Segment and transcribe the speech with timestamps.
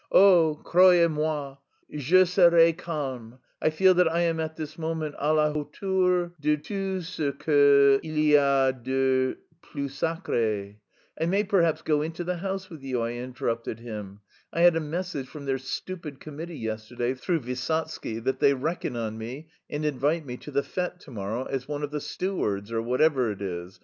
[0.11, 1.57] Oh, croyez moi,
[1.91, 3.37] je serai calme.
[3.61, 7.99] I feel that I am at this moment à la hauteur de tout ce que
[8.01, 10.77] il y a de plus sacré...."
[11.19, 14.21] "I may perhaps go into the house with you," I interrupted him.
[14.51, 19.19] "I had a message from their stupid committee yesterday through Vysotsky that they reckon on
[19.19, 22.81] me and invite me to the fête to morrow as one of the stewards or
[22.81, 23.79] whatever it is...